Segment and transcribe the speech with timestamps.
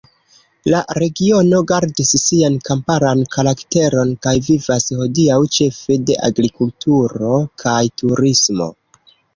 [0.73, 8.75] La regiono gardis sian kamparan karakteron kaj vivas hodiaŭ ĉefe de agrikulturo kaj turismo.